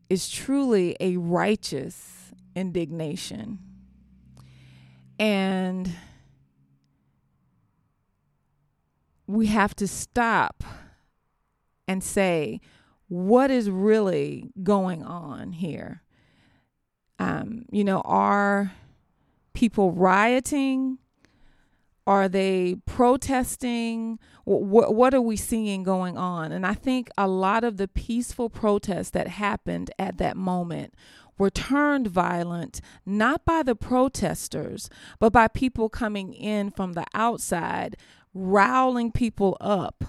is 0.08 0.29
truly 0.29 0.96
a 1.00 1.17
righteous 1.17 2.32
indignation. 2.55 3.58
And 5.17 5.96
we 9.27 9.48
have 9.48 9.75
to 9.75 9.88
stop 9.88 10.63
and 11.88 12.03
say, 12.03 12.62
what 13.08 13.51
is 13.51 13.70
really 13.70 14.50
going 14.63 15.03
on 15.03 15.53
here? 15.53 16.01
Um, 17.20 17.65
you 17.72 17.84
know, 17.84 18.01
are 18.01 18.74
people 19.53 19.91
rioting? 19.91 20.98
Are 22.08 22.27
they 22.27 22.75
protesting? 22.86 24.20
What, 24.44 24.94
what 24.94 25.13
are 25.13 25.22
we 25.22 25.38
seeing 25.38 25.84
going 25.84 26.17
on? 26.17 26.51
And 26.51 26.65
I 26.65 26.74
think 26.74 27.10
a 27.17 27.27
lot 27.27 27.63
of 27.63 27.77
the 27.77 27.88
peaceful 27.88 28.50
protests 28.50 29.12
that 29.12 29.27
happened 29.27 29.91
at 29.98 30.17
that 30.17 30.38
moment 30.38 30.94
were 31.38 31.50
turned 31.50 32.08
violent 32.08 32.79
not 33.05 33.44
by 33.44 33.63
the 33.63 33.75
protesters, 33.75 34.89
but 35.20 35.34
by 35.34 35.48
people 35.48 35.89
coming 35.89 36.34
in 36.34 36.72
from 36.72 36.94
the 36.94 37.05
outside, 37.13 37.98
riling 38.35 39.11
people 39.11 39.57
up 39.59 40.03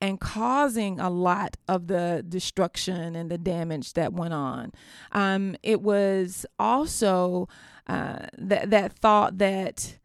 and 0.00 0.20
causing 0.20 1.00
a 1.00 1.08
lot 1.08 1.56
of 1.66 1.86
the 1.86 2.22
destruction 2.28 3.16
and 3.16 3.30
the 3.30 3.38
damage 3.38 3.94
that 3.94 4.12
went 4.12 4.34
on. 4.34 4.70
Um, 5.12 5.56
it 5.62 5.80
was 5.80 6.44
also 6.58 7.48
uh, 7.86 8.26
that 8.36 8.70
that 8.70 8.92
thought 8.92 9.38
that 9.38 9.98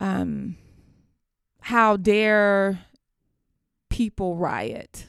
um, 0.00 0.56
how 1.60 1.96
dare 1.96 2.80
people 3.88 4.36
riot? 4.36 5.06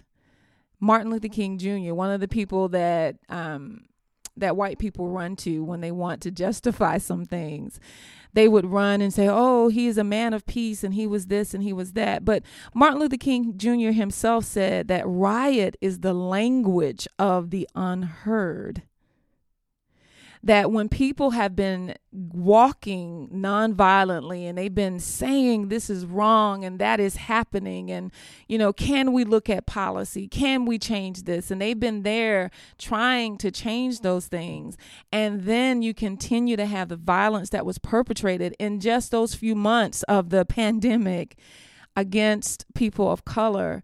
Martin 0.80 1.12
Luther 1.12 1.28
King 1.28 1.58
Jr., 1.58 1.94
one 1.94 2.12
of 2.12 2.22
the 2.22 2.28
people 2.28 2.70
that 2.70 3.18
um, 3.30 3.86
that 4.40 4.58
white 4.58 4.80
people 4.80 5.10
run 5.10 5.36
to 5.38 5.64
when 5.64 5.82
they 5.82 5.92
want 5.92 6.22
to 6.22 6.32
justify 6.32 6.98
some 6.98 7.26
things. 7.26 7.80
They 8.34 8.48
would 8.48 8.66
run 8.66 9.02
and 9.02 9.14
say, 9.14 9.28
"Oh, 9.28 9.70
he 9.70 9.88
is 9.88 9.98
a 9.98 10.04
man 10.04 10.34
of 10.34 10.46
peace 10.46 10.84
and 10.84 10.94
he 10.94 11.08
was 11.08 11.28
this 11.28 11.54
and 11.54 11.64
he 11.64 11.74
was 11.74 11.94
that." 11.94 12.24
But 12.24 12.44
Martin 12.74 13.00
Luther 13.00 13.18
King 13.18 13.58
Jr. 13.58 13.92
himself 13.92 14.46
said 14.46 14.88
that 14.88 15.08
riot 15.08 15.76
is 15.82 16.00
the 16.00 16.14
language 16.14 17.08
of 17.18 17.50
the 17.50 17.68
unheard 17.76 18.84
that 20.42 20.72
when 20.72 20.88
people 20.88 21.32
have 21.32 21.56
been 21.56 21.96
walking 22.12 23.30
nonviolently 23.34 24.48
and 24.48 24.58
they've 24.58 24.74
been 24.74 25.00
saying 25.00 25.68
this 25.68 25.90
is 25.90 26.06
wrong 26.06 26.64
and 26.64 26.80
that 26.80 27.00
is 27.00 27.18
happening 27.18 27.92
and 27.92 28.12
you 28.48 28.58
know 28.58 28.72
can 28.72 29.12
we 29.12 29.24
look 29.24 29.50
at 29.50 29.66
policy? 29.66 30.28
Can 30.28 30.66
we 30.66 30.80
change 30.80 31.24
this? 31.24 31.52
And 31.52 31.62
they've 31.62 31.80
been 31.80 32.04
there 32.04 32.52
trying 32.78 33.38
to 33.40 33.52
change 33.52 34.00
those 34.00 34.28
things. 34.28 34.78
And 35.12 35.44
then 35.44 35.82
you 35.82 35.94
continue 35.94 36.56
to 36.56 36.66
have 36.66 36.90
the 36.90 36.96
violence 36.96 37.50
that 37.50 37.66
was 37.66 37.78
perpetrated 37.78 38.56
in 38.60 38.80
just 38.80 39.12
those 39.12 39.36
few 39.36 39.56
months 39.56 40.04
of 40.04 40.30
the 40.30 40.46
pandemic 40.60 41.38
against 41.96 42.66
people 42.74 43.12
of 43.12 43.26
color 43.26 43.84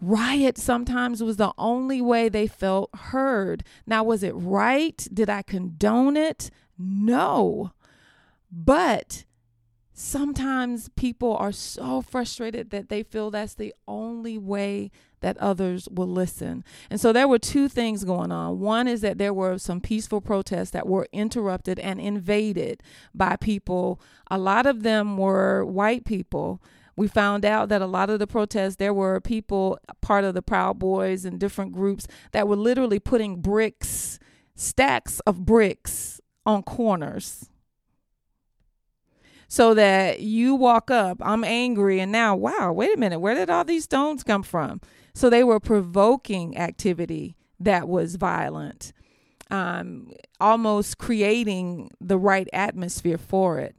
Riot 0.00 0.58
sometimes 0.58 1.22
was 1.22 1.36
the 1.36 1.52
only 1.56 2.00
way 2.00 2.28
they 2.28 2.46
felt 2.46 2.90
heard. 2.94 3.64
Now, 3.86 4.04
was 4.04 4.22
it 4.22 4.32
right? 4.32 5.06
Did 5.12 5.30
I 5.30 5.42
condone 5.42 6.16
it? 6.16 6.50
No. 6.78 7.72
But 8.50 9.24
sometimes 9.94 10.90
people 10.90 11.36
are 11.36 11.52
so 11.52 12.02
frustrated 12.02 12.70
that 12.70 12.88
they 12.88 13.02
feel 13.02 13.30
that's 13.30 13.54
the 13.54 13.72
only 13.86 14.36
way 14.36 14.90
that 15.20 15.38
others 15.38 15.88
will 15.90 16.08
listen. 16.08 16.64
And 16.90 17.00
so 17.00 17.12
there 17.12 17.28
were 17.28 17.38
two 17.38 17.68
things 17.68 18.04
going 18.04 18.30
on. 18.30 18.60
One 18.60 18.86
is 18.86 19.00
that 19.00 19.16
there 19.16 19.32
were 19.32 19.56
some 19.56 19.80
peaceful 19.80 20.20
protests 20.20 20.70
that 20.70 20.86
were 20.86 21.08
interrupted 21.12 21.78
and 21.78 21.98
invaded 21.98 22.82
by 23.14 23.36
people. 23.36 24.00
A 24.30 24.36
lot 24.36 24.66
of 24.66 24.82
them 24.82 25.16
were 25.16 25.64
white 25.64 26.04
people 26.04 26.60
we 26.96 27.08
found 27.08 27.44
out 27.44 27.68
that 27.68 27.82
a 27.82 27.86
lot 27.86 28.10
of 28.10 28.18
the 28.18 28.26
protests, 28.26 28.76
there 28.76 28.94
were 28.94 29.20
people, 29.20 29.78
part 30.00 30.24
of 30.24 30.34
the 30.34 30.42
Proud 30.42 30.78
Boys 30.78 31.24
and 31.24 31.40
different 31.40 31.72
groups, 31.72 32.06
that 32.32 32.46
were 32.46 32.56
literally 32.56 32.98
putting 32.98 33.40
bricks, 33.40 34.18
stacks 34.54 35.20
of 35.20 35.44
bricks 35.44 36.20
on 36.46 36.62
corners. 36.62 37.50
So 39.48 39.74
that 39.74 40.20
you 40.20 40.54
walk 40.54 40.90
up, 40.90 41.18
I'm 41.20 41.44
angry, 41.44 42.00
and 42.00 42.10
now, 42.10 42.34
wow, 42.34 42.72
wait 42.72 42.94
a 42.94 42.98
minute, 42.98 43.20
where 43.20 43.34
did 43.34 43.50
all 43.50 43.64
these 43.64 43.84
stones 43.84 44.24
come 44.24 44.42
from? 44.42 44.80
So 45.14 45.30
they 45.30 45.44
were 45.44 45.60
provoking 45.60 46.56
activity 46.56 47.36
that 47.60 47.88
was 47.88 48.16
violent, 48.16 48.92
um, 49.50 50.10
almost 50.40 50.98
creating 50.98 51.90
the 52.00 52.18
right 52.18 52.48
atmosphere 52.52 53.18
for 53.18 53.60
it. 53.60 53.76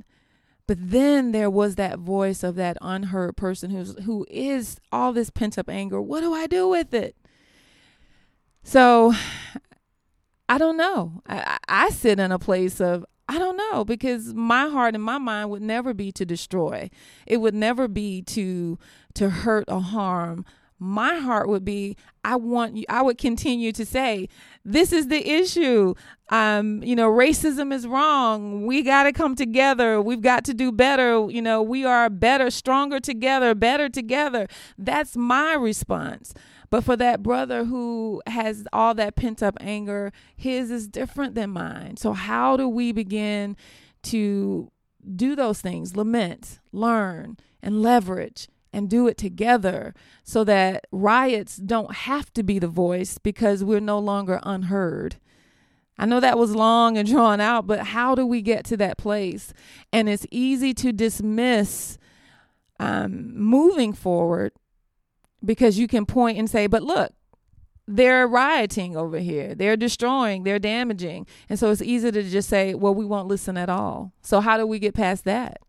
But 0.68 0.78
then 0.80 1.32
there 1.32 1.50
was 1.50 1.76
that 1.76 2.00
voice 2.00 2.44
of 2.44 2.56
that 2.56 2.78
unheard 2.82 3.38
person 3.38 3.70
who's 3.70 3.96
who 4.04 4.26
is 4.30 4.78
all 4.92 5.14
this 5.14 5.30
pent 5.30 5.58
up 5.58 5.70
anger. 5.70 6.02
What 6.02 6.22
do 6.22 6.34
I 6.34 6.48
do 6.48 6.68
with 6.68 6.94
it? 6.94 7.16
So 8.64 9.14
I 10.50 10.58
don't 10.58 10.78
know. 10.78 11.22
I, 11.28 11.58
I 11.68 11.90
sit 11.90 12.20
in 12.20 12.32
a 12.32 12.40
place 12.40 12.82
of 12.82 13.06
I 13.28 13.40
don't 13.40 13.58
know 13.58 13.86
because 13.86 14.34
my 14.34 14.68
heart 14.68 14.96
and 14.96 15.04
my 15.04 15.18
mind 15.18 15.50
would 15.50 15.62
never 15.62 15.94
be 15.94 16.12
to 16.14 16.26
destroy. 16.26 16.90
It 17.26 17.38
would 17.38 17.56
never 17.56 17.88
be 17.88 18.22
to 18.24 18.78
to 19.16 19.30
hurt 19.30 19.66
or 19.68 19.82
harm 19.82 20.46
my 20.80 21.18
heart 21.18 21.48
would 21.48 21.64
be 21.64 21.96
i 22.24 22.36
want 22.36 22.76
you 22.76 22.86
i 22.90 23.02
would 23.02 23.18
continue 23.18 23.72
to 23.72 23.86
say 23.86 24.28
this 24.66 24.92
is 24.92 25.08
the 25.08 25.30
issue. 25.30 25.94
Um 26.30 26.84
you 26.84 26.96
know 26.96 27.10
racism 27.10 27.72
is 27.72 27.88
wrong. 27.88 28.66
We 28.66 28.82
got 28.82 29.04
to 29.04 29.14
come 29.14 29.36
together. 29.36 30.02
We've 30.02 30.22
got 30.22 30.44
to 30.46 30.54
do 30.56 30.72
better. 30.72 31.30
You 31.30 31.42
know 31.42 31.62
we 31.62 31.86
are 31.86 32.10
better 32.10 32.50
stronger 32.50 33.00
together 33.00 33.54
better 33.54 33.88
together. 33.88 34.48
That's 34.78 35.16
my 35.16 35.54
response. 35.54 36.34
But 36.72 36.84
for 36.84 36.98
that 36.98 37.22
brother 37.22 37.66
who 37.66 38.24
has 38.26 38.66
all 38.74 38.96
that 38.96 39.16
pent 39.16 39.44
up 39.44 39.56
anger 39.62 40.12
his 40.36 40.72
is 40.72 40.88
different 40.88 41.36
than 41.36 41.52
mine. 41.52 41.98
So 41.98 42.14
how 42.14 42.58
do 42.58 42.68
we 42.68 42.92
begin 42.92 43.56
to 44.04 44.72
do 45.16 45.36
those 45.36 45.62
things? 45.62 45.96
Lament 45.96 46.60
learn 46.72 47.38
and 47.62 47.84
leverage 47.84 48.48
and 48.76 48.90
do 48.90 49.08
it 49.08 49.18
together 49.18 49.96
so 50.24 50.44
that 50.44 50.86
riots 50.92 51.56
don't 51.56 51.94
have 51.94 52.32
to 52.34 52.44
be 52.44 52.60
the 52.60 52.68
voice 52.68 53.18
because 53.18 53.64
we're 53.64 53.80
no 53.80 53.98
longer 53.98 54.42
unheard. 54.44 55.16
I 55.98 56.06
know 56.06 56.20
that 56.20 56.38
was 56.38 56.54
long 56.54 56.98
and 56.98 57.08
drawn 57.08 57.40
out, 57.40 57.66
but 57.66 57.80
how 57.80 58.16
do 58.16 58.26
we 58.26 58.42
get 58.42 58.66
to 58.66 58.78
that 58.78 58.98
place? 58.98 59.54
And 59.94 60.10
it's 60.10 60.28
easy 60.30 60.74
to 60.74 60.92
dismiss 60.92 61.98
um, 62.78 63.34
moving 63.38 63.94
forward 63.94 64.52
because 65.44 65.80
you 65.80 65.88
can 65.88 66.06
point 66.06 66.38
and 66.38 66.50
say, 66.50 66.68
but 66.68 66.84
look, 66.84 67.14
they're 67.88 68.28
rioting 68.28 68.98
over 68.98 69.20
here. 69.20 69.56
They're 69.56 69.78
destroying, 69.78 70.44
they're 70.44 70.60
damaging. 70.60 71.28
And 71.48 71.58
so 71.58 71.72
it's 71.72 71.82
easy 71.82 72.12
to 72.12 72.24
just 72.24 72.50
say, 72.50 72.74
well, 72.74 72.94
we 72.94 73.06
won't 73.06 73.30
listen 73.30 73.56
at 73.56 73.70
all. 73.70 74.12
So, 74.22 74.42
how 74.42 74.58
do 74.58 74.66
we 74.66 74.80
get 74.80 74.96
past 74.96 75.24
that? 75.26 75.60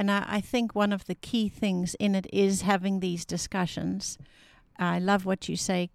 And 0.00 0.10
I, 0.10 0.24
I 0.26 0.40
think 0.40 0.74
one 0.74 0.94
of 0.94 1.04
the 1.04 1.14
key 1.14 1.50
things 1.50 1.94
in 2.00 2.14
it 2.14 2.26
is 2.32 2.62
having 2.62 3.00
these 3.00 3.26
discussions. 3.26 4.16
I 4.78 4.98
love 4.98 5.26
what 5.26 5.46
you 5.46 5.56
say 5.56 5.90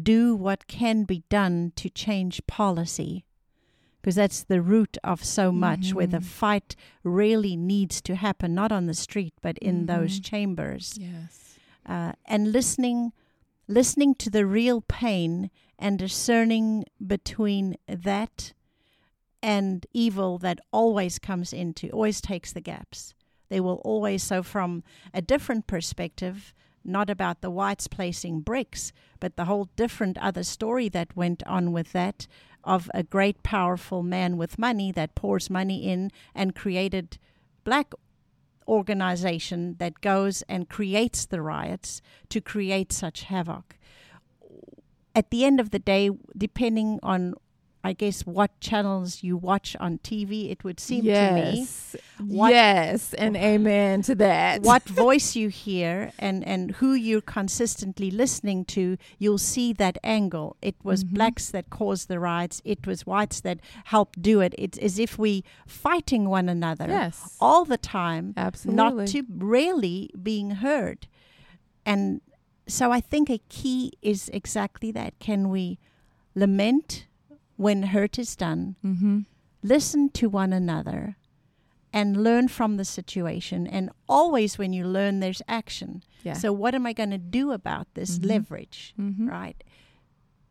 do 0.00 0.36
what 0.36 0.68
can 0.68 1.02
be 1.02 1.24
done 1.28 1.72
to 1.74 1.90
change 1.90 2.46
policy 2.46 3.24
because 4.00 4.14
that's 4.14 4.44
the 4.44 4.62
root 4.62 4.96
of 5.02 5.24
so 5.24 5.50
much 5.50 5.80
mm-hmm. 5.80 5.96
where 5.96 6.06
the 6.06 6.18
mm-hmm. 6.18 6.26
fight 6.26 6.76
really 7.02 7.56
needs 7.56 8.00
to 8.02 8.14
happen 8.14 8.54
not 8.54 8.70
on 8.70 8.86
the 8.86 8.94
street 8.94 9.32
but 9.40 9.56
in 9.58 9.86
mm-hmm. 9.86 9.86
those 9.86 10.20
chambers 10.20 10.98
yes 11.00 11.58
uh, 11.86 12.12
and 12.26 12.52
listening 12.52 13.12
listening 13.66 14.14
to 14.14 14.28
the 14.28 14.44
real 14.44 14.82
pain 14.82 15.50
and 15.78 15.98
discerning 15.98 16.84
between 17.04 17.76
that 17.88 18.52
and 19.42 19.86
evil 19.94 20.36
that 20.36 20.60
always 20.70 21.18
comes 21.18 21.54
into 21.54 21.88
always 21.88 22.20
takes 22.20 22.52
the 22.52 22.60
gaps 22.60 23.14
they 23.48 23.60
will 23.60 23.80
always, 23.84 24.22
so 24.22 24.42
from 24.42 24.82
a 25.12 25.22
different 25.22 25.66
perspective, 25.66 26.54
not 26.84 27.10
about 27.10 27.40
the 27.40 27.50
whites 27.50 27.88
placing 27.88 28.40
bricks, 28.40 28.92
but 29.20 29.36
the 29.36 29.44
whole 29.44 29.68
different 29.76 30.18
other 30.18 30.42
story 30.42 30.88
that 30.88 31.16
went 31.16 31.42
on 31.46 31.72
with 31.72 31.92
that 31.92 32.26
of 32.64 32.90
a 32.94 33.02
great, 33.02 33.42
powerful 33.42 34.02
man 34.02 34.36
with 34.36 34.58
money 34.58 34.92
that 34.92 35.14
pours 35.14 35.48
money 35.48 35.88
in 35.88 36.10
and 36.34 36.54
created 36.54 37.18
black 37.64 37.92
organization 38.66 39.76
that 39.78 40.00
goes 40.00 40.42
and 40.42 40.68
creates 40.68 41.24
the 41.24 41.40
riots 41.40 42.02
to 42.28 42.40
create 42.40 42.92
such 42.92 43.22
havoc. 43.22 43.76
At 45.14 45.30
the 45.30 45.44
end 45.44 45.58
of 45.58 45.70
the 45.70 45.78
day, 45.78 46.10
depending 46.36 47.00
on 47.02 47.34
I 47.88 47.94
guess 47.94 48.26
what 48.26 48.50
channels 48.60 49.22
you 49.22 49.38
watch 49.38 49.74
on 49.80 49.96
TV, 50.00 50.50
it 50.50 50.62
would 50.62 50.78
seem 50.78 51.06
yes. 51.06 51.92
to 51.92 51.96
me. 51.96 52.36
What, 52.36 52.50
yes, 52.50 53.14
and 53.14 53.34
amen 53.34 54.02
to 54.02 54.14
that. 54.16 54.60
what 54.60 54.82
voice 55.06 55.34
you 55.34 55.48
hear 55.48 56.12
and, 56.18 56.46
and 56.46 56.72
who 56.72 56.92
you're 56.92 57.22
consistently 57.22 58.10
listening 58.10 58.66
to, 58.66 58.98
you'll 59.18 59.38
see 59.38 59.72
that 59.72 59.96
angle. 60.04 60.58
It 60.60 60.76
was 60.82 61.02
mm-hmm. 61.02 61.14
blacks 61.14 61.48
that 61.48 61.70
caused 61.70 62.08
the 62.08 62.20
riots, 62.20 62.60
it 62.62 62.86
was 62.86 63.06
whites 63.06 63.40
that 63.40 63.58
helped 63.84 64.20
do 64.20 64.42
it. 64.42 64.54
It's 64.58 64.76
as 64.76 64.98
if 64.98 65.18
we 65.18 65.42
fighting 65.66 66.28
one 66.28 66.50
another 66.50 66.88
yes. 66.88 67.38
all 67.40 67.64
the 67.64 67.78
time, 67.78 68.34
Absolutely. 68.36 68.76
not 68.76 69.06
to 69.08 69.24
really 69.34 70.10
being 70.22 70.50
heard. 70.50 71.06
And 71.86 72.20
so 72.66 72.92
I 72.92 73.00
think 73.00 73.30
a 73.30 73.40
key 73.48 73.94
is 74.02 74.28
exactly 74.34 74.92
that. 74.92 75.18
Can 75.20 75.48
we 75.48 75.78
lament? 76.34 77.06
When 77.58 77.82
hurt 77.82 78.18
is 78.18 78.36
done, 78.36 78.76
mm-hmm. 78.84 79.20
listen 79.62 80.08
to 80.10 80.28
one 80.28 80.52
another 80.52 81.16
and 81.92 82.22
learn 82.22 82.46
from 82.46 82.76
the 82.76 82.84
situation. 82.84 83.66
And 83.66 83.90
always, 84.08 84.56
when 84.56 84.72
you 84.72 84.86
learn, 84.86 85.18
there's 85.20 85.42
action. 85.48 86.04
Yeah. 86.22 86.34
So, 86.34 86.52
what 86.52 86.74
am 86.74 86.86
I 86.86 86.92
going 86.92 87.10
to 87.10 87.18
do 87.18 87.50
about 87.50 87.88
this 87.94 88.18
mm-hmm. 88.18 88.28
leverage, 88.28 88.94
mm-hmm. 88.98 89.28
right? 89.28 89.62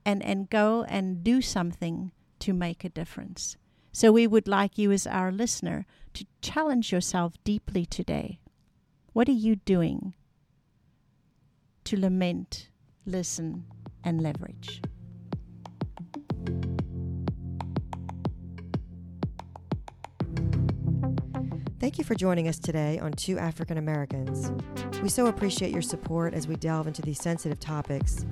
And 0.06 0.22
and 0.22 0.50
go 0.50 0.84
and 0.89 1.24
do 1.24 1.41
something 1.41 2.12
to 2.39 2.54
make 2.54 2.84
a 2.84 2.89
difference. 2.89 3.58
So 3.91 4.12
we 4.12 4.28
would 4.28 4.48
like 4.48 4.78
you, 4.78 4.91
as 4.91 5.08
our 5.08 5.32
listener, 5.32 5.88
to 6.13 6.26
challenge 6.41 6.91
yourself 6.91 7.34
deeply 7.43 7.86
today. 7.86 8.39
What 9.13 9.28
are 9.28 9.32
you 9.32 9.56
doing 9.56 10.13
to 11.86 12.00
lament, 12.00 12.70
listen, 13.08 13.65
and 14.04 14.22
leverage? 14.22 14.84
Thank 21.80 22.00
you 22.00 22.04
for 22.04 22.16
joining 22.16 22.48
us 22.48 22.58
today 22.58 22.98
on 22.98 23.12
Two 23.12 23.38
African 23.38 23.78
Americans. 23.78 24.52
We 25.04 25.10
so 25.10 25.28
appreciate 25.28 25.72
your 25.72 25.84
support 25.84 26.34
as 26.34 26.48
we 26.48 26.56
delve 26.56 26.88
into 26.88 27.04
these 27.04 27.20
sensitive 27.20 27.60
topics. 27.60 28.26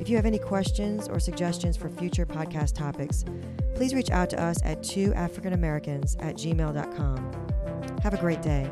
If 0.00 0.08
you 0.08 0.16
have 0.16 0.24
any 0.24 0.38
questions 0.38 1.06
or 1.06 1.20
suggestions 1.20 1.76
for 1.76 1.90
future 1.90 2.24
podcast 2.24 2.74
topics, 2.74 3.22
please 3.74 3.92
reach 3.92 4.10
out 4.10 4.30
to 4.30 4.42
us 4.42 4.58
at 4.64 4.80
twoafricanamericans 4.80 6.16
at 6.24 6.36
gmail.com. 6.36 7.98
Have 8.02 8.14
a 8.14 8.18
great 8.18 8.40
day. 8.40 8.70